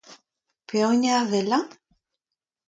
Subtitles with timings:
[0.67, 1.65] Pehini eo ar wellañ?